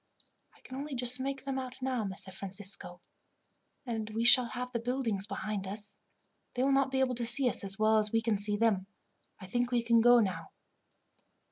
[0.55, 3.01] "I can only just make them out now, Messer Francisco,
[3.85, 5.99] and as we shall have the buildings behind us,
[6.55, 8.87] they will not be able to see us as well as we can see them.
[9.39, 10.53] I think we can go now."